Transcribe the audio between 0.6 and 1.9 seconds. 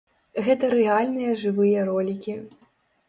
рэальныя жывыя